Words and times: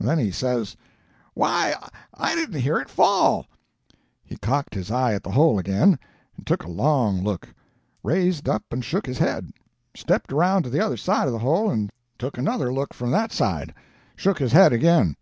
Then 0.00 0.18
he 0.18 0.30
says, 0.30 0.78
'Why, 1.34 1.74
I 2.14 2.34
didn't 2.34 2.62
hear 2.62 2.78
it 2.78 2.88
fall!' 2.88 3.44
He 4.24 4.38
cocked 4.38 4.74
his 4.74 4.90
eye 4.90 5.12
at 5.12 5.22
the 5.22 5.32
hole 5.32 5.58
again, 5.58 5.98
and 6.38 6.46
took 6.46 6.62
a 6.64 6.70
long 6.70 7.22
look; 7.22 7.50
raised 8.02 8.48
up 8.48 8.62
and 8.70 8.82
shook 8.82 9.04
his 9.04 9.18
head; 9.18 9.52
stepped 9.94 10.32
around 10.32 10.62
to 10.62 10.70
the 10.70 10.80
other 10.80 10.96
side 10.96 11.26
of 11.26 11.34
the 11.34 11.38
hole 11.38 11.68
and 11.68 11.92
took 12.18 12.38
another 12.38 12.72
look 12.72 12.94
from 12.94 13.10
that 13.10 13.30
side; 13.30 13.74
shook 14.16 14.38
his 14.38 14.52
head 14.52 14.72
again. 14.72 15.16